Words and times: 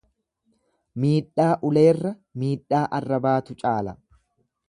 Miidhaa 1.03 1.49
uleerra 1.69 2.13
miidhaa 2.43 2.81
arrabaatu 3.01 3.59
caala. 3.63 3.97